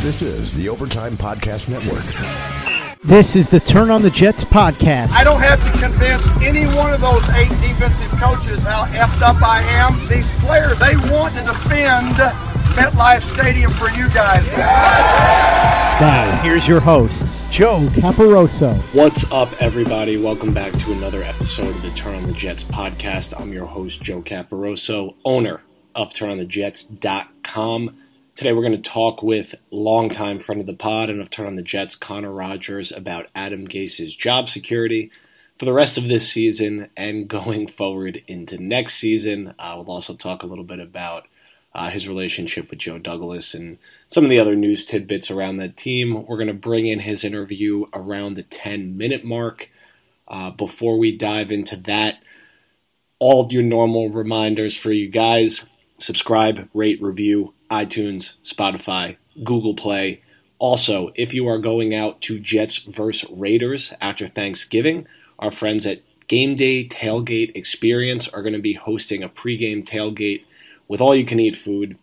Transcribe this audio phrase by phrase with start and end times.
[0.00, 2.04] This is the Overtime Podcast Network.
[3.02, 5.10] This is the Turn on the Jets podcast.
[5.16, 9.42] I don't have to convince any one of those eight defensive coaches how effed up
[9.42, 9.98] I am.
[10.08, 12.14] These players, they want to defend
[12.76, 14.46] MetLife Stadium for you guys.
[16.00, 18.78] Now, here's your host, Joe Caparoso.
[18.94, 20.16] What's up, everybody?
[20.16, 23.38] Welcome back to another episode of the Turn on the Jets podcast.
[23.40, 25.60] I'm your host, Joe Caparoso, owner
[25.96, 27.96] of TurnOnTheJets.com.
[28.38, 31.56] Today, we're going to talk with longtime friend of the pod and of Turn on
[31.56, 35.10] the Jets, Connor Rogers, about Adam Gase's job security
[35.58, 39.56] for the rest of this season and going forward into next season.
[39.58, 41.26] Uh, we'll also talk a little bit about
[41.74, 45.76] uh, his relationship with Joe Douglas and some of the other news tidbits around that
[45.76, 46.24] team.
[46.24, 49.68] We're going to bring in his interview around the 10 minute mark.
[50.28, 52.20] Uh, before we dive into that,
[53.18, 55.64] all of your normal reminders for you guys
[55.98, 60.22] subscribe, rate, review iTunes, Spotify, Google Play.
[60.58, 65.06] Also, if you are going out to Jets versus Raiders after Thanksgiving,
[65.38, 70.44] our friends at Game Day Tailgate Experience are going to be hosting a pregame tailgate
[70.88, 71.96] with all you can eat food,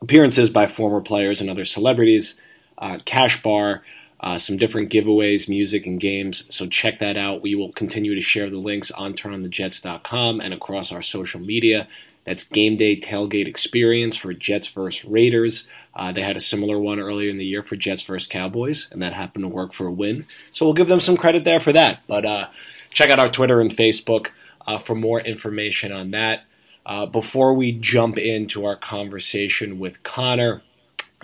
[0.00, 2.40] appearances by former players and other celebrities,
[2.78, 3.82] uh, cash bar,
[4.20, 6.46] uh, some different giveaways, music, and games.
[6.54, 7.42] So check that out.
[7.42, 11.88] We will continue to share the links on turnonthejets.com and across our social media.
[12.26, 15.66] That's Game Day Tailgate Experience for Jets versus Raiders.
[15.94, 19.00] Uh, they had a similar one earlier in the year for Jets versus Cowboys, and
[19.00, 20.26] that happened to work for a win.
[20.52, 22.00] So we'll give them some credit there for that.
[22.06, 22.48] But uh,
[22.90, 24.28] check out our Twitter and Facebook
[24.66, 26.42] uh, for more information on that.
[26.84, 30.62] Uh, before we jump into our conversation with Connor,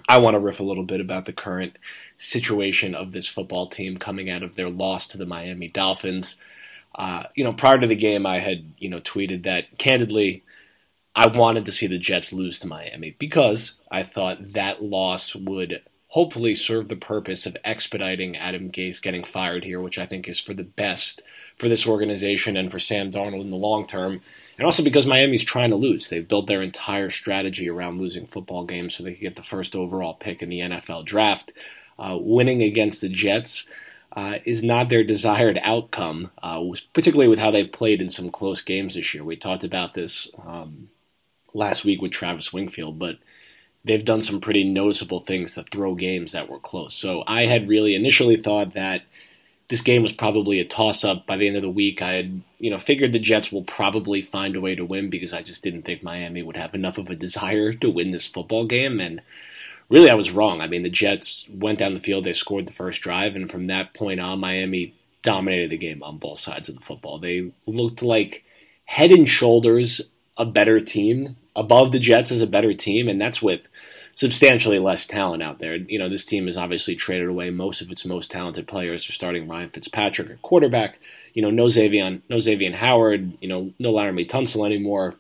[0.09, 1.77] I want to riff a little bit about the current
[2.17, 6.37] situation of this football team coming out of their loss to the Miami Dolphins.
[6.95, 10.43] Uh, you know, prior to the game, I had you know tweeted that candidly
[11.15, 15.83] I wanted to see the Jets lose to Miami because I thought that loss would
[16.09, 20.41] hopefully serve the purpose of expediting Adam Gase getting fired here, which I think is
[20.41, 21.23] for the best
[21.59, 24.21] for this organization and for Sam Darnold in the long term.
[24.59, 26.09] And also because Miami's trying to lose.
[26.09, 29.77] They've built their entire strategy around losing football games so they can get the first
[29.77, 31.53] overall pick in the NFL draft.
[31.99, 33.67] Uh, winning against the Jets
[34.15, 36.63] uh, is not their desired outcome, uh,
[36.95, 39.25] particularly with how they've played in some close games this year.
[39.25, 40.89] We talked about this um,
[41.55, 43.17] last week with Travis Wingfield, but
[43.85, 46.95] they've done some pretty noticeable things to throw games that were close.
[46.95, 49.03] So I had really initially thought that
[49.69, 52.03] this game was probably a toss up by the end of the week.
[52.03, 55.33] I had, you know, figured the Jets will probably find a way to win because
[55.33, 58.67] I just didn't think Miami would have enough of a desire to win this football
[58.67, 59.23] game and
[59.89, 60.61] really I was wrong.
[60.61, 63.69] I mean, the Jets went down the field, they scored the first drive and from
[63.69, 67.19] that point on Miami dominated the game on both sides of the football.
[67.19, 68.45] They looked like
[68.85, 70.03] head and shoulders
[70.37, 73.61] a better team above the Jets as a better team, and that's with
[74.15, 75.77] substantially less talent out there.
[75.77, 79.13] You know, this team has obviously traded away most of its most talented players for
[79.13, 80.99] starting Ryan Fitzpatrick at quarterback.
[81.35, 83.39] You know, no Xavier, no Xavier Howard.
[83.41, 85.15] You know, no Laremy Tunsil anymore.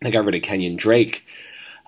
[0.00, 1.24] They got rid of Kenyan Drake.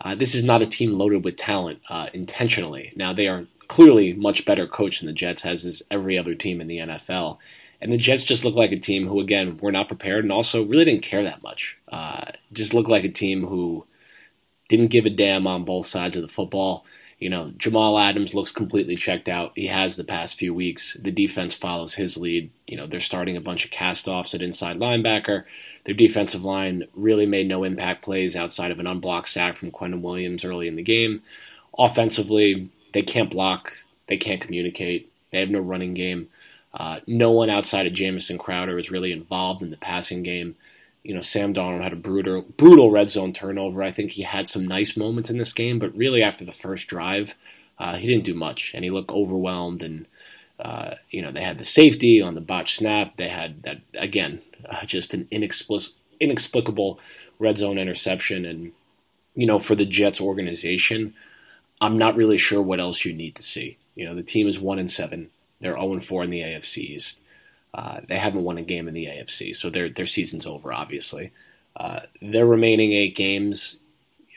[0.03, 2.93] Uh, this is not a team loaded with talent uh, intentionally.
[2.97, 6.61] Now they are clearly much better coached than the Jets, as is every other team
[6.61, 7.39] in the NFL.
[7.81, 10.65] And the Jets just look like a team who, again, were not prepared and also
[10.65, 11.79] really didn't care that much.
[11.91, 13.87] Uh, just looked like a team who
[14.69, 16.85] didn't give a damn on both sides of the football.
[17.19, 19.53] You know, Jamal Adams looks completely checked out.
[19.55, 20.97] He has the past few weeks.
[21.03, 22.51] The defense follows his lead.
[22.67, 25.45] You know, they're starting a bunch of castoffs at inside linebacker.
[25.85, 30.01] Their defensive line really made no impact plays outside of an unblocked sack from Quinnen
[30.01, 31.23] Williams early in the game.
[31.79, 33.73] Offensively, they can't block.
[34.07, 35.13] They can't communicate.
[35.31, 36.29] They have no running game.
[36.73, 40.57] Uh, no one outside of Jamison Crowder is really involved in the passing game.
[41.03, 43.83] You know, Sam Darnold had a brutal, brutal red zone turnover.
[43.83, 46.87] I think he had some nice moments in this game, but really after the first
[46.87, 47.35] drive,
[47.79, 49.83] uh, he didn't do much, and he looked overwhelmed.
[49.83, 50.07] And
[50.61, 53.17] uh, you know, they had the safety on the botch snap.
[53.17, 57.01] They had that again, uh, just an inexplic- inexplicable
[57.39, 58.45] red zone interception.
[58.45, 58.73] And
[59.35, 61.15] you know, for the Jets organization,
[61.81, 63.79] I'm not really sure what else you need to see.
[63.95, 65.31] You know, the team is one and seven.
[65.61, 67.21] They're 0 4 in the AFC East.
[67.73, 70.73] Uh, they haven't won a game in the AFC, so their their season's over.
[70.73, 71.33] Obviously,
[71.77, 73.79] uh, their remaining eight games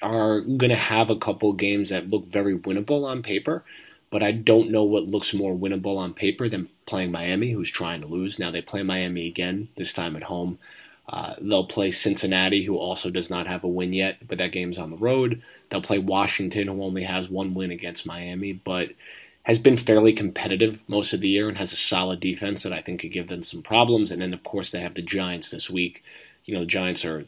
[0.02, 3.64] are going to have a couple games that look very winnable on paper,
[4.12, 8.02] but I don't know what looks more winnable on paper than playing Miami, who's trying
[8.02, 8.38] to lose.
[8.38, 10.60] Now they play Miami again, this time at home.
[11.08, 14.78] Uh, they'll play Cincinnati, who also does not have a win yet, but that game's
[14.78, 15.42] on the road.
[15.70, 18.90] They'll play Washington, who only has one win against Miami, but
[19.44, 22.82] has been fairly competitive most of the year and has a solid defense that I
[22.82, 24.10] think could give them some problems.
[24.10, 26.04] And then, of course, they have the Giants this week.
[26.46, 27.26] You know, the Giants are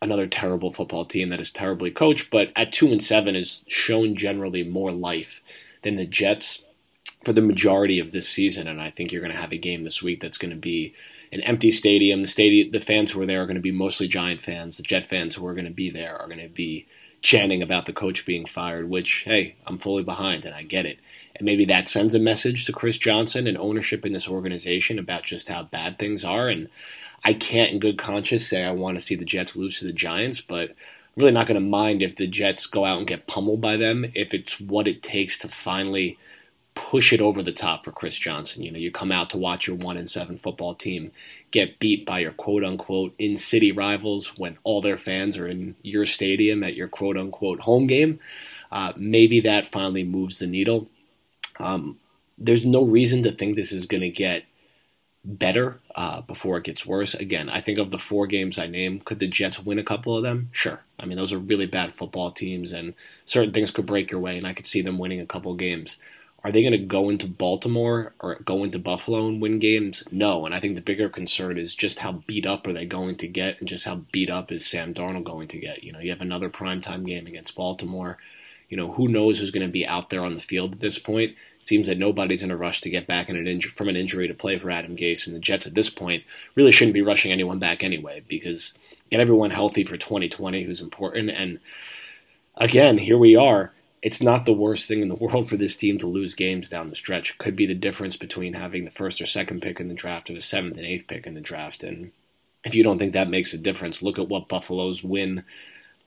[0.00, 4.16] another terrible football team that is terribly coached, but at two and seven has shown
[4.16, 5.42] generally more life
[5.82, 6.62] than the Jets
[7.24, 8.66] for the majority of this season.
[8.68, 10.94] And I think you're going to have a game this week that's going to be
[11.32, 12.22] an empty stadium.
[12.22, 14.78] The stadium, the fans who are there are going to be mostly Giant fans.
[14.78, 16.86] The Jet fans who are going to be there are going to be
[17.20, 20.98] chanting about the coach being fired, which hey, I'm fully behind and I get it.
[21.38, 25.24] And maybe that sends a message to Chris Johnson and ownership in this organization about
[25.24, 26.48] just how bad things are.
[26.48, 26.68] And
[27.24, 29.92] I can't, in good conscience, say I want to see the Jets lose to the
[29.92, 30.76] Giants, but I'm
[31.16, 34.04] really not going to mind if the Jets go out and get pummeled by them
[34.14, 36.18] if it's what it takes to finally
[36.78, 38.62] push it over the top for Chris Johnson.
[38.62, 41.10] You know, you come out to watch your one and seven football team
[41.50, 45.74] get beat by your quote unquote in city rivals when all their fans are in
[45.82, 48.20] your stadium at your quote unquote home game.
[48.70, 50.88] Uh, maybe that finally moves the needle.
[51.58, 51.98] Um,
[52.36, 54.44] there's no reason to think this is going to get
[55.24, 57.14] better uh, before it gets worse.
[57.14, 60.16] Again, I think of the four games I named, could the Jets win a couple
[60.16, 60.48] of them?
[60.52, 60.80] Sure.
[60.98, 62.94] I mean, those are really bad football teams, and
[63.26, 65.58] certain things could break your way, and I could see them winning a couple of
[65.58, 65.98] games.
[66.44, 70.04] Are they going to go into Baltimore or go into Buffalo and win games?
[70.12, 70.46] No.
[70.46, 73.26] And I think the bigger concern is just how beat up are they going to
[73.26, 75.82] get, and just how beat up is Sam Darnold going to get.
[75.82, 78.18] You know, you have another primetime game against Baltimore.
[78.68, 80.98] You know, who knows who's going to be out there on the field at this
[80.98, 81.34] point?
[81.60, 84.58] Seems that nobody's in a rush to get back an from an injury to play
[84.58, 86.22] for Adam Gase, and the Jets at this point
[86.54, 88.74] really shouldn't be rushing anyone back anyway because
[89.10, 91.30] get everyone healthy for 2020 who's important.
[91.30, 91.60] And
[92.56, 93.72] again, here we are
[94.02, 96.90] it's not the worst thing in the world for this team to lose games down
[96.90, 97.36] the stretch.
[97.38, 100.34] Could be the difference between having the first or second pick in the draft or
[100.34, 101.82] the seventh and eighth pick in the draft.
[101.84, 102.12] And
[102.64, 105.44] if you don't think that makes a difference, look at what Buffalo's win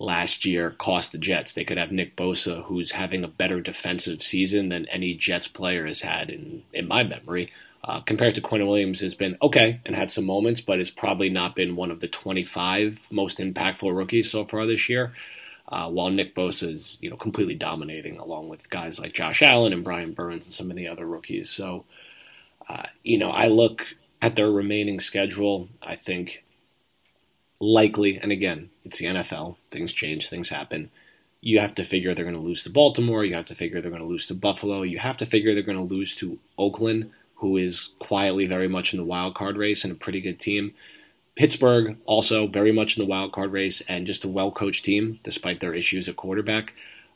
[0.01, 1.53] last year cost the Jets.
[1.53, 5.85] They could have Nick Bosa, who's having a better defensive season than any Jets player
[5.85, 7.51] has had in, in my memory.
[7.83, 11.29] Uh, compared to Quinn Williams, has been okay and had some moments, but has probably
[11.29, 15.13] not been one of the 25 most impactful rookies so far this year.
[15.67, 19.71] Uh, while Nick Bosa is, you know, completely dominating along with guys like Josh Allen
[19.71, 21.49] and Brian Burns and some of the other rookies.
[21.49, 21.85] So,
[22.67, 23.85] uh, you know, I look
[24.21, 25.69] at their remaining schedule.
[25.81, 26.43] I think
[27.61, 29.55] likely, and again, it's the NFL.
[29.69, 30.89] Things change, things happen.
[31.39, 33.23] You have to figure they're going to lose to Baltimore.
[33.23, 34.81] You have to figure they're going to lose to Buffalo.
[34.81, 38.93] You have to figure they're going to lose to Oakland, who is quietly very much
[38.93, 40.73] in the wild card race and a pretty good team.
[41.35, 45.19] Pittsburgh also very much in the wild card race and just a well coached team
[45.23, 46.73] despite their issues at quarterback.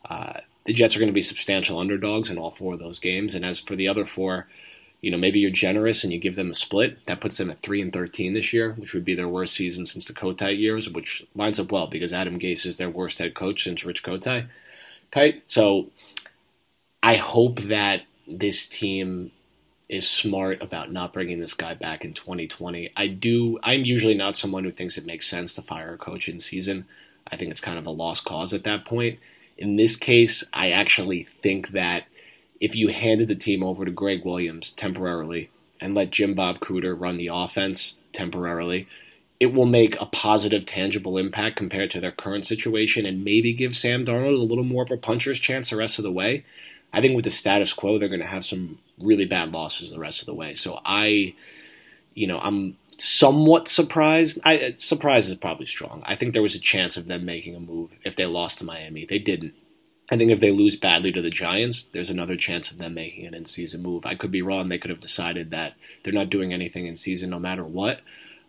[0.09, 3.35] Uh, the Jets are going to be substantial underdogs in all four of those games.
[3.35, 4.47] And as for the other four,
[5.05, 7.05] you know, maybe you're generous and you give them a split.
[7.05, 9.85] That puts them at three and thirteen this year, which would be their worst season
[9.85, 13.35] since the Kotite years, which lines up well because Adam Gase is their worst head
[13.35, 14.47] coach since Rich Kotite.
[15.11, 15.43] Kite.
[15.45, 15.91] So
[17.03, 19.29] I hope that this team
[19.89, 22.89] is smart about not bringing this guy back in 2020.
[22.97, 23.59] I do.
[23.61, 26.87] I'm usually not someone who thinks it makes sense to fire a coach in season.
[27.27, 29.19] I think it's kind of a lost cause at that point.
[29.55, 32.05] In this case, I actually think that
[32.59, 35.49] if you handed the team over to Gregg Williams temporarily
[35.79, 38.87] and let Jim Bob Cooter run the offense temporarily,
[39.39, 43.75] it will make a positive, tangible impact compared to their current situation and maybe give
[43.75, 46.45] Sam Darnold a little more of a puncher's chance the rest of the way.
[46.93, 49.99] I think with the status quo, they're going to have some really bad losses the
[49.99, 50.53] rest of the way.
[50.53, 51.35] So I,
[52.13, 54.39] you know, I'm somewhat surprised.
[54.45, 56.03] I surprised is probably strong.
[56.05, 58.65] I think there was a chance of them making a move if they lost to
[58.65, 59.05] Miami.
[59.05, 59.53] They didn't.
[60.09, 63.25] I think if they lose badly to the Giants, there's another chance of them making
[63.25, 64.05] an in-season move.
[64.05, 64.69] I could be wrong.
[64.69, 68.01] They could have decided that they're not doing anything in season no matter what.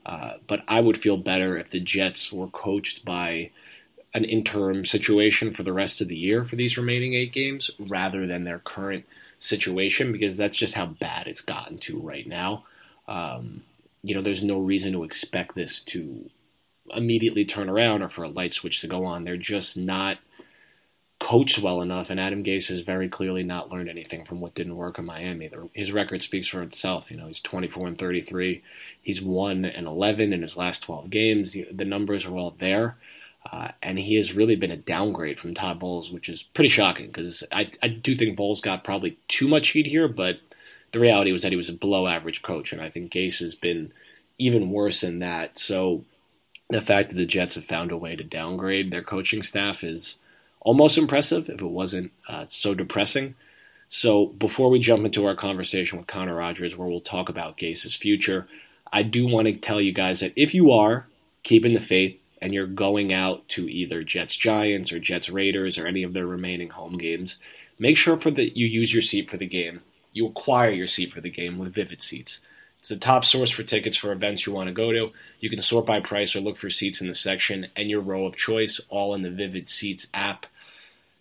[0.05, 3.51] Uh, but I would feel better if the Jets were coached by
[4.15, 8.27] an interim situation for the rest of the year for these remaining eight games rather
[8.27, 9.05] than their current
[9.41, 12.65] situation because that's just how bad it's gotten to right now.
[13.09, 13.63] Um,
[14.03, 16.31] you know, there's no reason to expect this to
[16.95, 19.25] immediately turn around or for a light switch to go on.
[19.25, 20.19] They're just not
[21.19, 24.77] coached well enough, and Adam Gase has very clearly not learned anything from what didn't
[24.77, 25.51] work in Miami.
[25.73, 27.11] His record speaks for itself.
[27.11, 28.63] You know, he's 24 and 33.
[29.01, 31.57] He's won and 11 in his last 12 games.
[31.73, 32.97] The numbers are all there.
[33.51, 37.07] Uh, and he has really been a downgrade from Todd Bowles, which is pretty shocking
[37.07, 40.41] because I, I do think Bowles got probably too much heat here, but
[40.93, 43.55] the reality was that he was a below average coach, and I think Gase has
[43.55, 43.93] been
[44.39, 45.59] even worse than that.
[45.59, 46.05] So
[46.71, 50.17] the fact that the Jets have found a way to downgrade their coaching staff is
[50.67, 53.37] almost impressive if it wasn't uh, so depressing.
[53.89, 57.95] So before we jump into our conversation with Connor Rogers, where we'll talk about Gase's
[57.95, 58.49] future,
[58.93, 61.07] I do want to tell you guys that if you are
[61.45, 65.87] keeping the faith and you're going out to either Jets Giants or Jets Raiders or
[65.87, 67.39] any of their remaining home games,
[67.79, 69.83] make sure for that you use your seat for the game.
[70.13, 72.41] You acquire your seat for the game with Vivid Seats.
[72.81, 75.11] It's the top source for tickets for events you want to go to.
[75.39, 78.27] You can sort by price or look for seats in the section and your row
[78.27, 80.47] of choice, all in the Vivid Seats app.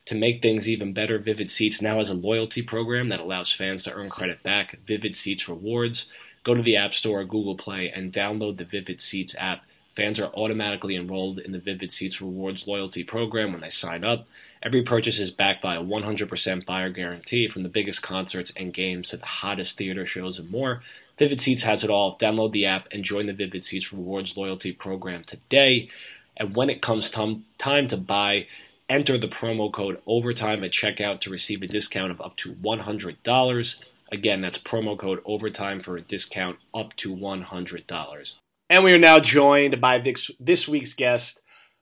[0.06, 3.86] To make things even better, Vivid Seats now has a loyalty program that allows fans
[3.86, 4.78] to earn credit back.
[4.86, 6.06] Vivid Seats Rewards.
[6.44, 9.64] Go to the App Store or Google Play and download the Vivid Seats app.
[9.96, 14.28] Fans are automatically enrolled in the Vivid Seats Rewards loyalty program when they sign up.
[14.62, 19.10] Every purchase is backed by a 100% buyer guarantee from the biggest concerts and games
[19.10, 20.84] to the hottest theater shows and more.
[21.18, 22.18] Vivid Seats has it all.
[22.18, 25.90] Download the app and join the Vivid Seats Rewards loyalty program today.
[26.38, 28.48] And when it comes time, time to buy,
[28.90, 33.84] enter the promo code OVERTIME at checkout to receive a discount of up to $100.
[34.12, 38.34] Again, that's promo code OVERTIME for a discount up to $100.
[38.70, 41.42] And we are now joined by this, this week's guest,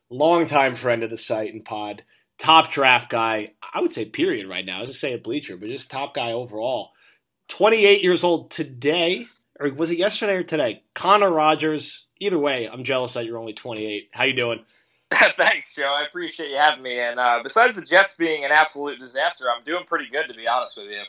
[0.10, 2.04] longtime friend of the site and pod,
[2.38, 4.82] top draft guy, I would say period right now.
[4.82, 6.92] as I say a bleacher, but just top guy overall.
[7.50, 9.28] 28 years old today,
[9.60, 10.84] or was it yesterday or today?
[10.94, 12.08] Connor Rogers.
[12.20, 14.10] Either way, I'm jealous that you're only 28.
[14.12, 14.66] How you doing?
[15.38, 15.96] Thanks, Joe.
[16.00, 17.00] I appreciate you having me.
[17.00, 20.48] And uh, besides the Jets being an absolute disaster, I'm doing pretty good, to be
[20.48, 21.04] honest with you.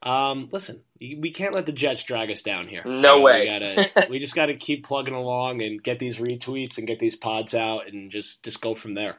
[0.00, 2.82] Um, listen, we can't let the Jets drag us down here.
[2.84, 3.40] No way.
[3.40, 7.00] We, gotta, we just got to keep plugging along and get these retweets and get
[7.00, 9.18] these pods out and just just go from there.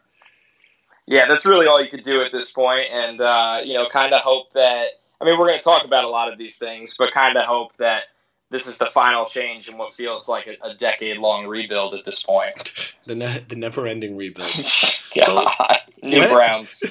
[1.05, 4.13] Yeah, that's really all you could do at this point, and uh, you know, kind
[4.13, 4.89] of hope that.
[5.19, 7.45] I mean, we're going to talk about a lot of these things, but kind of
[7.45, 8.03] hope that
[8.49, 12.23] this is the final change in what feels like a, a decade-long rebuild at this
[12.23, 12.71] point.
[13.05, 14.47] The ne- the never-ending rebuild.
[15.15, 16.83] God, so, new Browns.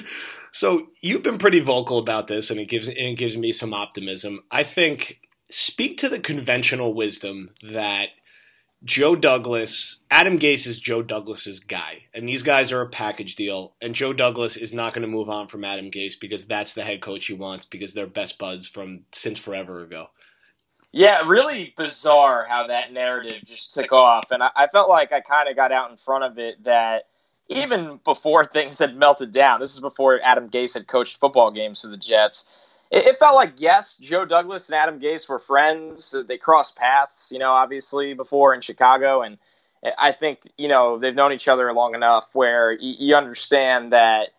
[0.51, 3.73] So you've been pretty vocal about this, and it gives and it gives me some
[3.73, 4.41] optimism.
[4.51, 8.09] I think speak to the conventional wisdom that
[8.83, 13.73] Joe Douglas, Adam Gase is Joe Douglas's guy, and these guys are a package deal.
[13.81, 16.83] And Joe Douglas is not going to move on from Adam Gase because that's the
[16.83, 20.07] head coach he wants because they're best buds from since forever ago.
[20.91, 25.21] Yeah, really bizarre how that narrative just took off, and I, I felt like I
[25.21, 27.07] kind of got out in front of it that
[27.47, 29.59] even before things had melted down.
[29.59, 32.47] This is before Adam Gase had coached football games for the Jets
[32.91, 36.13] it, it, felt like yes, Joe Douglas and Adam Gase were friends.
[36.13, 39.37] Uh, they crossed paths, you know, obviously before in Chicago, and
[39.97, 44.29] I think you know they've known each other long enough where you, you understand that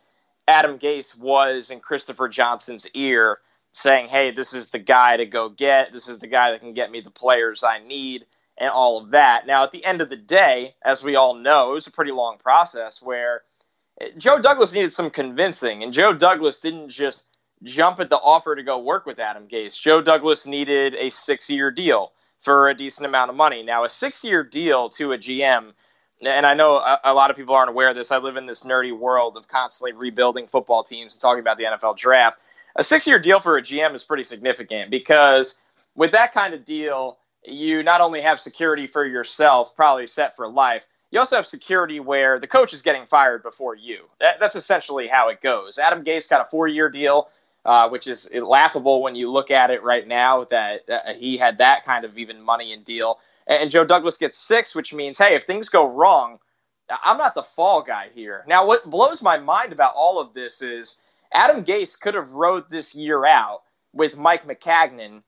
[0.49, 3.39] Adam Gase was in Christopher Johnson's ear,
[3.73, 5.93] saying, "Hey, this is the guy to go get.
[5.93, 8.27] This is the guy that can get me the players I need."
[8.59, 9.47] And all of that.
[9.47, 12.13] Now, at the end of the day, as we all know, it was a pretty
[12.13, 13.43] long process where
[14.01, 17.25] eh, Joe Douglas needed some convincing, and Joe Douglas didn't just
[17.63, 19.81] jump at the offer to go work with Adam Gase.
[19.81, 23.63] Joe Douglas needed a six year deal for a decent amount of money.
[23.63, 25.73] Now, a six year deal to a GM,
[26.23, 28.13] and I know a, a, lot of people aren't aware of this.
[28.13, 31.65] I live in this nerdy world of constantly rebuilding football teams and talking about the
[31.65, 32.39] NFL draft.
[32.77, 35.61] A six year deal for a GM is pretty significant because
[35.95, 40.49] with that kind of deal, you not only have security for yourself, probably set for
[40.49, 44.05] life, you also have security where the coach is getting fired before you.
[44.21, 45.79] That, that's essentially how it goes.
[45.79, 47.29] Adam Gase got a four year deal
[47.65, 51.59] uh, which is laughable when you look at it right now that uh, he had
[51.59, 53.19] that kind of even money and deal.
[53.47, 56.39] And, and Joe Douglas gets six, which means, hey, if things go wrong,
[57.05, 58.45] I'm not the fall guy here.
[58.49, 62.71] Now, what blows my mind about all of this is Adam Gase could have rode
[62.71, 65.23] this year out with Mike Maccagnan,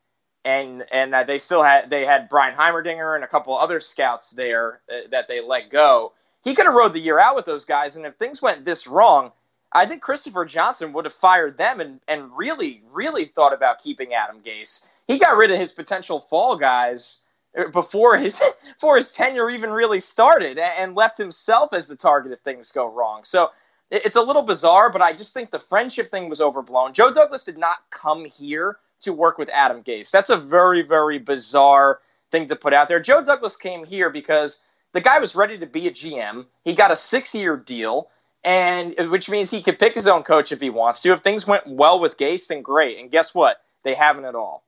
[0.45, 4.31] and and uh, they still had they had Brian Heimerdinger and a couple other scouts
[4.31, 6.13] there uh, that they let go.
[6.43, 8.87] He could have rode the year out with those guys, and if things went this
[8.87, 9.31] wrong,
[9.73, 14.13] I think Christopher Johnson would have fired them and, and really, really thought about keeping
[14.13, 14.87] Adam Gase.
[15.09, 17.21] He got rid of his potential fall guys
[17.57, 18.43] uh, before his
[18.75, 22.87] before his tenure even really started and left himself as the target if things go
[22.87, 23.23] wrong.
[23.25, 23.51] So
[23.93, 26.95] it's a little bizarre, but I just think the friendship thing was overblown.
[26.95, 30.11] Joe Douglas did not come here to work with Adam Gase.
[30.11, 33.01] That's a very, very bizarre thing to put out there.
[33.01, 36.47] Joe Douglas came here because the guy was ready to be a GM.
[36.65, 38.09] He got a six year deal
[38.45, 41.13] and which means he could pick his own coach if he wants to.
[41.13, 42.99] If things went well with Gase, then great.
[42.99, 43.59] And guess what?
[43.85, 44.65] They haven't at all.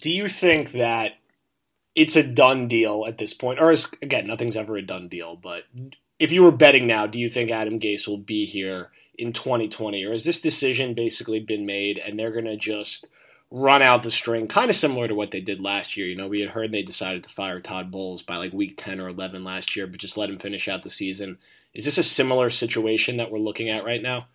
[0.00, 1.12] Do you think that
[1.94, 3.60] it's a done deal at this point?
[3.60, 5.64] Or is, again, nothing's ever a done deal, but
[6.18, 10.04] if you were betting now, do you think Adam Gase will be here in 2020?
[10.04, 13.08] Or has this decision basically been made and they're going to just
[13.50, 16.06] run out the string, kind of similar to what they did last year?
[16.06, 19.00] You know, we had heard they decided to fire Todd Bowles by like week 10
[19.00, 21.38] or 11 last year, but just let him finish out the season
[21.76, 24.28] is this a similar situation that we're looking at right now?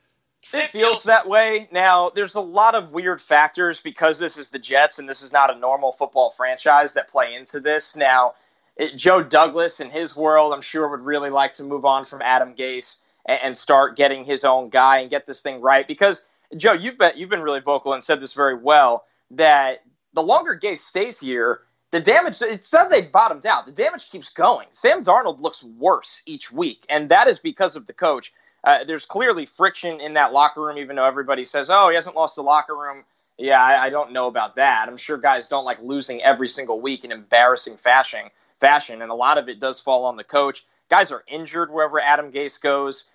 [0.53, 1.67] It feels that way.
[1.71, 5.33] Now, there's a lot of weird factors because this is the Jets and this is
[5.33, 7.95] not a normal football franchise that play into this.
[7.95, 8.35] Now,
[8.77, 12.21] it, Joe Douglas in his world, I'm sure, would really like to move on from
[12.21, 15.87] Adam Gase and, and start getting his own guy and get this thing right.
[15.87, 16.25] Because,
[16.57, 20.57] Joe, you've been, you've been really vocal and said this very well that the longer
[20.57, 21.61] Gase stays here,
[21.91, 26.23] the damage it's not they bottomed out the damage keeps going sam darnold looks worse
[26.25, 30.33] each week and that is because of the coach Uh, there's clearly friction in that
[30.33, 33.05] locker room, even though everybody says, "Oh, he hasn't lost the locker room."
[33.41, 34.87] Yeah, I, I don't know about that.
[34.87, 38.21] I'm sure guys don't like losing every single week in embarrassing fashion.
[38.59, 40.65] Fashion, and a lot of it does fall on the coach.
[40.89, 43.05] Guys are injured wherever Adam Gase goes.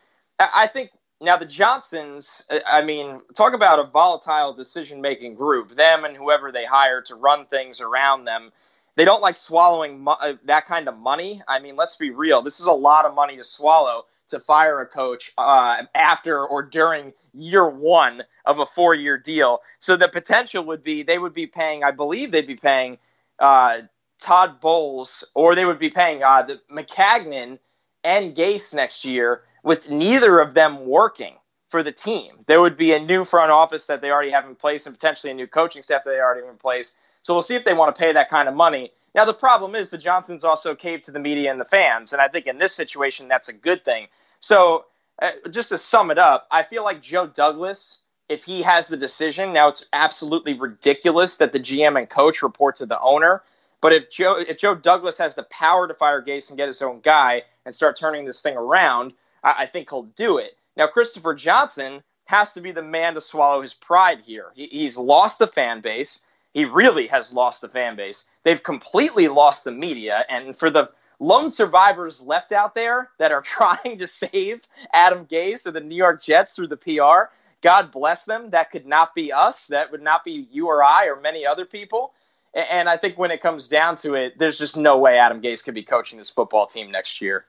[0.41, 0.91] I, I think
[1.21, 2.47] now the Johnsons.
[2.51, 5.77] Uh, I mean, talk about a volatile decision-making group.
[5.77, 8.51] Them and whoever they hire to run things around them
[8.97, 11.43] they don't like swallowing mo- uh, that kind of money.
[11.47, 12.43] I mean, let's be real.
[12.43, 16.63] This is a lot of money to swallow to fire a coach uh, after or
[16.63, 19.61] during year one of a four year deal.
[19.79, 22.99] So the potential would be they would be paying, I believe they'd be paying
[23.39, 23.83] uh,
[24.21, 27.59] Todd Bowles or they would be paying uh, the Maccagnan
[28.05, 31.35] and Gase next year with neither of them working
[31.69, 32.33] for the team.
[32.47, 35.33] There would be a new front office that they already have in place and potentially
[35.33, 36.97] a new coaching staff that they already have in place.
[37.23, 38.93] So we'll see if they want to pay that kind of money.
[39.17, 42.13] Now, the problem is the Johnsons also caved to the media and the fans.
[42.13, 44.09] And I think in this situation, that's a good thing.
[44.41, 44.85] So,
[45.21, 48.99] uh, just to sum it up, I feel like Joe Douglas, if he has the
[48.99, 53.43] decision, now it's absolutely ridiculous that the GM and coach report to the owner.
[53.81, 56.83] But if Joe, if Joe Douglas has the power to fire Gase and get his
[56.83, 60.59] own guy and start turning this thing around, I, I think he'll do it.
[60.77, 64.53] Now, Christopher Johnson has to be the man to swallow his pride here.
[64.55, 66.21] He, he's lost the fan base
[66.57, 68.31] he really has lost the fan base.
[68.43, 70.25] They've completely lost the media.
[70.31, 75.67] And for the lone survivors left out there that are trying to save Adam Gase
[75.67, 78.49] or the New York Jets through the PR, God bless them.
[78.51, 79.67] That could not be us.
[79.67, 82.15] That would not be you or I or many other people.
[82.55, 85.63] And I think when it comes down to it, there's just no way Adam Gase
[85.63, 87.45] could be coaching this football team next year.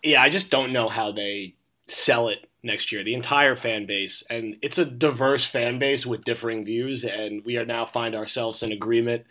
[0.00, 1.56] Yeah, I just don't know how they
[1.88, 6.22] sell it next year, the entire fan base, and it's a diverse fan base with
[6.22, 9.24] differing views, and we are now find ourselves in agreement,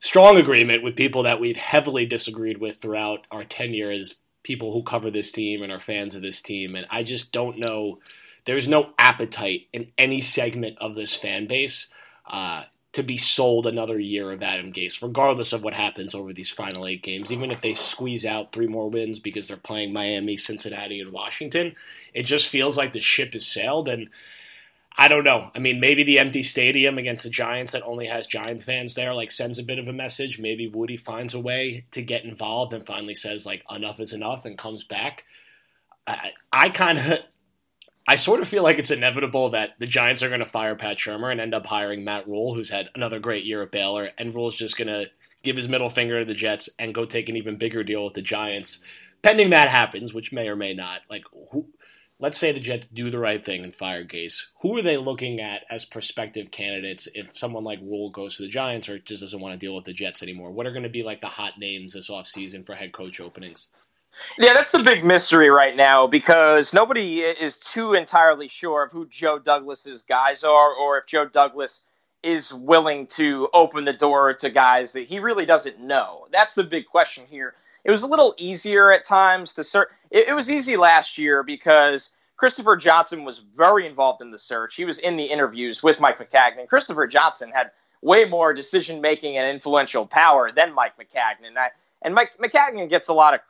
[0.00, 4.82] strong agreement with people that we've heavily disagreed with throughout our tenure as people who
[4.82, 7.98] cover this team and are fans of this team, and I just don't know.
[8.46, 11.88] There's no appetite in any segment of this fan base
[12.26, 16.50] uh, to be sold another year of Adam Gase, regardless of what happens over these
[16.50, 17.30] final eight games.
[17.30, 21.74] Even if they squeeze out three more wins because they're playing Miami, Cincinnati, and Washington,
[22.14, 23.88] it just feels like the ship has sailed.
[23.88, 24.08] And
[24.96, 25.50] I don't know.
[25.54, 29.14] I mean, maybe the empty stadium against the Giants that only has Giant fans there
[29.14, 30.38] like sends a bit of a message.
[30.38, 34.46] Maybe Woody finds a way to get involved and finally says like enough is enough
[34.46, 35.24] and comes back.
[36.06, 37.18] I, I kind of
[38.08, 40.96] I sort of feel like it's inevitable that the Giants are going to fire Pat
[40.96, 44.34] Shurmur and end up hiring Matt Rhule, who's had another great year at Baylor, and
[44.34, 45.10] Rhule's just going to
[45.42, 48.14] give his middle finger to the Jets and go take an even bigger deal with
[48.14, 48.80] the Giants.
[49.20, 51.66] Pending that happens, which may or may not, like who,
[52.18, 54.40] let's say the Jets do the right thing and fire Gase.
[54.62, 58.48] Who are they looking at as prospective candidates if someone like Rhule goes to the
[58.48, 60.50] Giants or just doesn't want to deal with the Jets anymore?
[60.50, 63.68] What are going to be like the hot names this offseason for head coach openings?
[64.38, 69.06] Yeah, that's the big mystery right now because nobody is too entirely sure of who
[69.06, 71.84] Joe Douglas's guys are or if Joe Douglas
[72.22, 76.26] is willing to open the door to guys that he really doesn't know.
[76.32, 77.54] That's the big question here.
[77.84, 79.88] It was a little easier at times to search.
[80.10, 84.76] It, it was easy last year because Christopher Johnson was very involved in the search.
[84.76, 86.68] He was in the interviews with Mike Maccagnan.
[86.68, 87.70] Christopher Johnson had
[88.02, 91.56] way more decision making and influential power than Mike Maccagnan.
[91.56, 91.70] I,
[92.02, 93.40] and Mike Maccagnan gets a lot of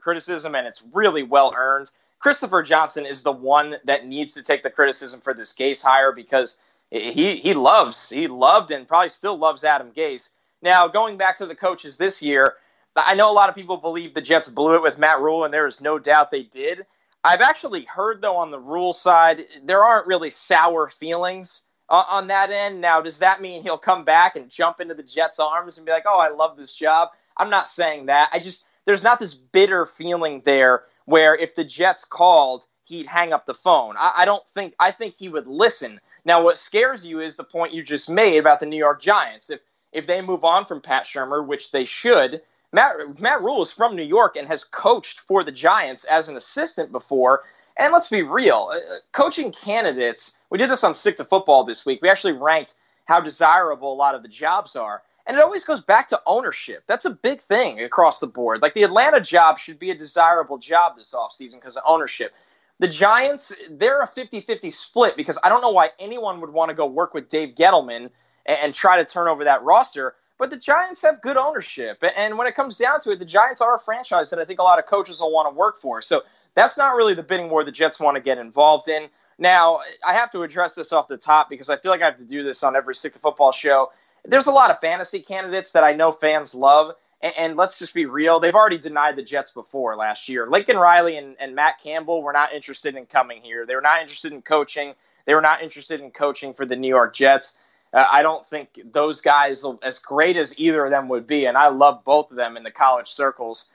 [0.00, 1.90] criticism, and it's really well earned.
[2.18, 6.12] Christopher Johnson is the one that needs to take the criticism for this Gase hire
[6.12, 6.58] because
[6.90, 10.30] he he loves he loved and probably still loves Adam Gase.
[10.62, 12.54] Now going back to the coaches this year,
[12.96, 15.52] I know a lot of people believe the Jets blew it with Matt Rhule, and
[15.52, 16.86] there is no doubt they did.
[17.22, 22.50] I've actually heard though on the Rhule side there aren't really sour feelings on that
[22.50, 22.80] end.
[22.80, 25.92] Now, does that mean he'll come back and jump into the Jets' arms and be
[25.92, 27.10] like, "Oh, I love this job"?
[27.36, 28.30] I'm not saying that.
[28.32, 33.32] I just there's not this bitter feeling there where if the Jets called, he'd hang
[33.32, 33.94] up the phone.
[33.98, 36.00] I, I, don't think I think he would listen.
[36.24, 39.50] Now, what scares you is the point you just made about the New York Giants.
[39.50, 39.60] If
[39.92, 42.42] if they move on from Pat Shurmur, which they should,
[42.72, 46.36] Matt Matt Rhule is from New York and has coached for the Giants as an
[46.36, 47.42] assistant before.
[47.76, 48.78] And let's be real, uh,
[49.12, 50.38] coaching candidates.
[50.50, 52.02] We did this on Stick to Football this week.
[52.02, 55.02] We actually ranked how desirable a lot of the jobs are.
[55.26, 56.84] And it always goes back to ownership.
[56.86, 58.60] That's a big thing across the board.
[58.60, 62.34] Like the Atlanta job should be a desirable job this offseason because of ownership.
[62.78, 66.70] The Giants, they're a 50 50 split because I don't know why anyone would want
[66.70, 68.10] to go work with Dave Gettleman
[68.46, 70.14] and, and try to turn over that roster.
[70.36, 72.02] But the Giants have good ownership.
[72.16, 74.58] And when it comes down to it, the Giants are a franchise that I think
[74.58, 76.02] a lot of coaches will want to work for.
[76.02, 76.22] So
[76.54, 79.08] that's not really the bidding war the Jets want to get involved in.
[79.38, 82.18] Now, I have to address this off the top because I feel like I have
[82.18, 83.90] to do this on every to Football show
[84.24, 86.94] there's a lot of fantasy candidates that I know fans love.
[87.20, 90.46] And, and, let's just be real, they've already denied the Jets before last year.
[90.48, 93.64] Lincoln Riley and, and Matt Campbell were not interested in coming here.
[93.64, 94.94] They were not interested in coaching.
[95.24, 97.58] They were not interested in coaching for the New York Jets.
[97.94, 101.56] Uh, I don't think those guys, as great as either of them would be, and
[101.56, 103.70] I love both of them in the college circles.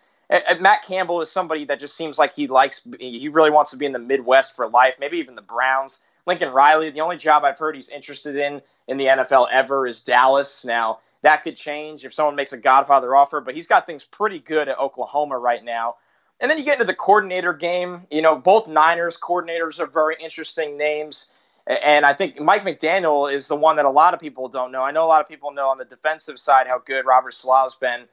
[0.60, 3.88] Matt Campbell is somebody that just seems like he likes, he really wants to be
[3.88, 6.04] in the Midwest for life, maybe even the Browns.
[6.28, 10.04] Lincoln Riley, the only job I've heard he's interested in in the NFL ever is
[10.04, 10.66] Dallas.
[10.66, 14.40] Now, that could change if someone makes a Godfather offer, but he's got things pretty
[14.40, 15.96] good at Oklahoma right now.
[16.40, 18.08] And then you get into the coordinator game.
[18.10, 21.34] You know, both Niners coordinators are very interesting names.
[21.68, 24.82] And I think Mike McDaniel is the one that a lot of people don't know.
[24.82, 27.76] I know a lot of people know on the defensive side how good Robert Saleh's
[27.76, 28.06] been.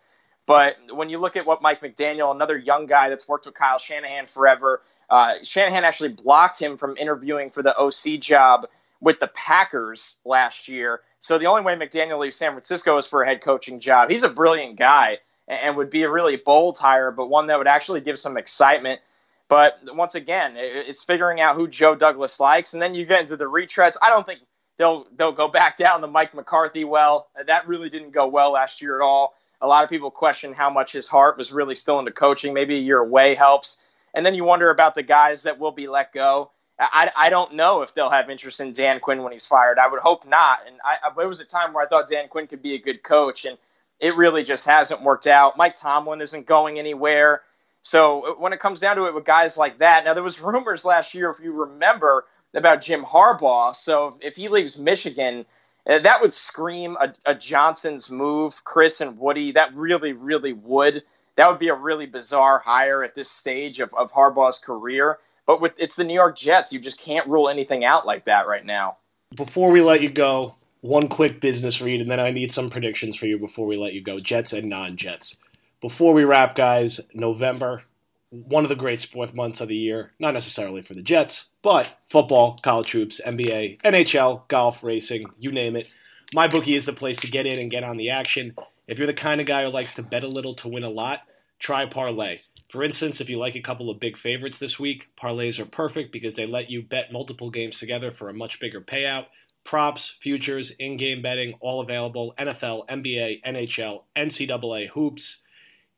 [0.44, 3.78] But when you look at what Mike McDaniel, another young guy that's worked with Kyle
[3.78, 8.66] Shanahan forever, uh, Shanahan actually blocked him from interviewing for the OC job
[9.00, 11.00] with the Packers last year.
[11.20, 14.10] So the only way McDaniel leaves San Francisco is for a head coaching job.
[14.10, 17.66] He's a brilliant guy and would be a really bold hire, but one that would
[17.66, 19.00] actually give some excitement.
[19.48, 23.36] But once again, it's figuring out who Joe Douglas likes, and then you get into
[23.36, 23.96] the retreads.
[24.02, 24.40] I don't think
[24.76, 27.28] they'll they'll go back down the Mike McCarthy well.
[27.46, 29.34] That really didn't go well last year at all.
[29.60, 32.54] A lot of people question how much his heart was really still into coaching.
[32.54, 33.80] Maybe a year away helps.
[34.12, 36.50] And then you wonder about the guys that will be let go.
[36.78, 39.78] I, I don't know if they'll have interest in Dan Quinn when he's fired.
[39.78, 40.60] I would hope not.
[40.66, 43.02] And I, it was a time where I thought Dan Quinn could be a good
[43.02, 43.56] coach, and
[43.98, 45.56] it really just hasn't worked out.
[45.56, 47.42] Mike Tomlin isn't going anywhere.
[47.82, 50.84] So when it comes down to it with guys like that, now there was rumors
[50.84, 53.74] last year, if you remember, about Jim Harbaugh.
[53.74, 55.46] So if, if he leaves Michigan,
[55.86, 59.52] uh, that would scream a, a, Johnson's move, Chris and Woody.
[59.52, 61.04] That really, really would.
[61.36, 65.18] That would be a really bizarre hire at this stage of, of Harbaugh's career.
[65.46, 68.46] But with it's the New York Jets, you just can't rule anything out like that
[68.46, 68.98] right now.
[69.34, 73.16] Before we let you go, one quick business read, and then I need some predictions
[73.16, 74.20] for you before we let you go.
[74.20, 75.36] Jets and non-Jets
[75.80, 77.82] before we wrap, guys, November,
[78.30, 80.12] one of the great sports months of the year.
[80.18, 85.76] Not necessarily for the Jets, but football, college hoops, NBA, NHL, golf, racing, you name
[85.76, 85.92] it.
[86.34, 88.56] MyBookie is the place to get in and get on the action.
[88.88, 90.90] If you're the kind of guy who likes to bet a little to win a
[90.90, 91.20] lot,
[91.58, 92.38] try parlay.
[92.68, 96.12] For instance, if you like a couple of big favorites this week, parlays are perfect
[96.12, 99.26] because they let you bet multiple games together for a much bigger payout.
[99.64, 102.34] Props, futures, in game betting, all available.
[102.38, 105.42] NFL, NBA, NHL, NCAA, hoops.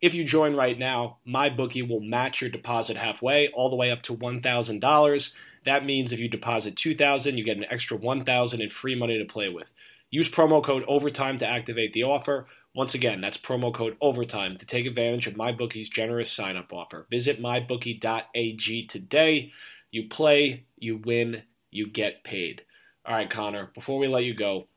[0.00, 4.02] If you join right now, MyBookie will match your deposit halfway, all the way up
[4.02, 5.34] to $1,000.
[5.64, 9.24] That means if you deposit $2,000, you get an extra $1,000 in free money to
[9.24, 9.70] play with.
[10.10, 12.46] Use promo code OVERTIME to activate the offer.
[12.78, 17.08] Once again, that's promo code OVERTIME to take advantage of MyBookie's generous sign-up offer.
[17.10, 19.52] Visit mybookie.ag today.
[19.90, 22.62] You play, you win, you get paid.
[23.04, 24.68] All right, Connor, before we let you go,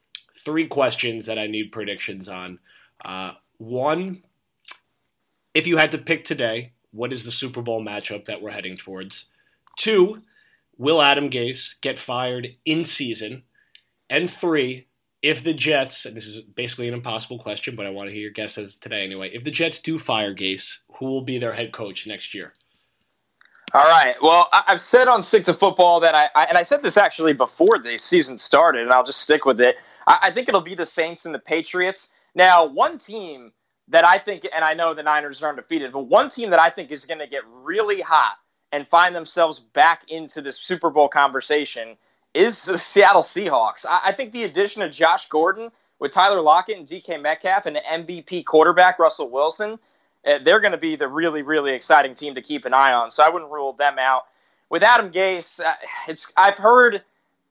[0.43, 2.57] three questions that I need predictions on.
[3.05, 4.23] Uh, one,
[5.53, 8.77] if you had to pick today, what is the Super Bowl matchup that we're heading
[8.77, 9.27] towards?
[9.77, 10.23] Two,
[10.75, 13.43] will Adam Gase get fired in season?
[14.09, 14.87] And three,
[15.21, 18.23] if the Jets, and this is basically an impossible question, but I want to hear
[18.23, 19.29] your guess as today anyway.
[19.33, 22.53] If the Jets do fire Gase, who will be their head coach next year?
[23.73, 24.15] All right.
[24.21, 27.33] Well, I've said on Stick to Football that I, I, and I said this actually
[27.33, 29.77] before the season started, and I'll just stick with it.
[30.07, 32.11] I, I think it'll be the Saints and the Patriots.
[32.35, 33.51] Now, one team
[33.87, 36.69] that I think, and I know the Niners are undefeated, but one team that I
[36.69, 38.37] think is going to get really hot
[38.73, 41.95] and find themselves back into the Super Bowl conversation
[42.33, 43.85] is the Seattle Seahawks.
[43.89, 47.77] I, I think the addition of Josh Gordon with Tyler Lockett and DK Metcalf and
[47.77, 49.77] MVP quarterback Russell Wilson,
[50.25, 53.11] uh, they're going to be the really, really exciting team to keep an eye on.
[53.11, 54.25] So I wouldn't rule them out.
[54.69, 55.59] With Adam Gase,
[56.07, 57.03] it's I've heard,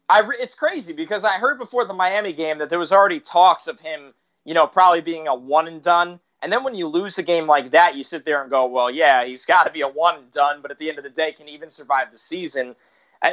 [0.08, 3.68] I it's crazy because I heard before the Miami game that there was already talks
[3.68, 4.14] of him,
[4.44, 6.18] you know, probably being a one and done.
[6.42, 8.90] And then when you lose a game like that, you sit there and go, well,
[8.90, 11.10] yeah, he's got to be a one and done, but at the end of the
[11.10, 12.74] day, can even survive the season?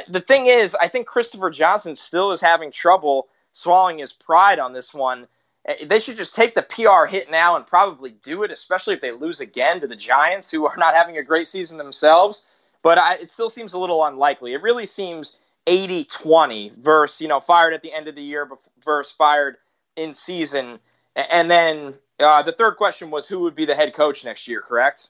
[0.08, 4.72] The thing is, I think Christopher Johnson still is having trouble swallowing his pride on
[4.72, 5.26] this one.
[5.68, 9.00] Uh, they should just take the PR hit now and probably do it, especially if
[9.00, 12.46] they lose again to the Giants, who are not having a great season themselves.
[12.82, 14.52] But I, it still seems a little unlikely.
[14.52, 18.48] It really seems 80 20 versus, you know, fired at the end of the year
[18.84, 19.56] versus fired
[19.96, 20.78] in season.
[21.16, 24.60] And then uh, the third question was who would be the head coach next year,
[24.60, 25.08] correct?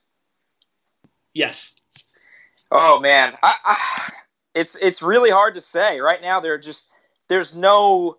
[1.34, 1.72] Yes.
[2.70, 4.10] Oh man, I, I,
[4.58, 6.40] it's it's really hard to say right now.
[6.40, 6.90] There just
[7.28, 8.18] there's no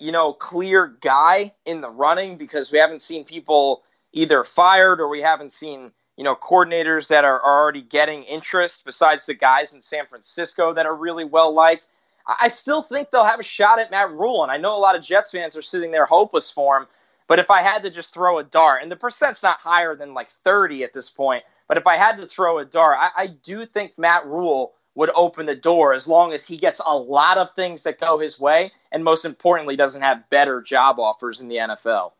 [0.00, 5.08] you know clear guy in the running because we haven't seen people either fired or
[5.08, 9.74] we haven't seen you know coordinators that are, are already getting interest besides the guys
[9.74, 11.88] in San Francisco that are really well liked.
[12.28, 14.80] I, I still think they'll have a shot at Matt Rhule, and I know a
[14.80, 16.86] lot of Jets fans are sitting there hopeless for him
[17.28, 20.14] But if I had to just throw a dart, and the percent's not higher than
[20.14, 23.26] like 30 at this point, but if I had to throw a dart, I, I
[23.28, 27.38] do think Matt Rhule would open the door as long as he gets a lot
[27.38, 31.48] of things that go his way, and most importantly, doesn't have better job offers in
[31.48, 32.12] the NFL.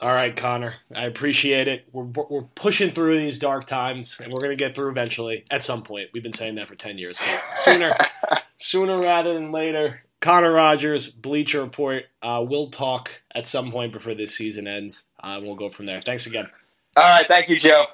[0.00, 1.84] All right, Connor, I appreciate it.
[1.92, 5.62] We're, we're pushing through these dark times, and we're going to get through eventually at
[5.62, 6.08] some point.
[6.12, 7.18] We've been saying that for 10 years.
[7.18, 7.26] But
[7.60, 7.96] sooner,
[8.56, 12.04] sooner rather than later, Connor Rogers, Bleacher Report.
[12.20, 15.02] Uh, we'll talk at some point before this season ends.
[15.22, 16.00] Uh, we'll go from there.
[16.00, 16.48] Thanks again.
[16.96, 17.26] All right.
[17.26, 17.84] Thank you, Joe.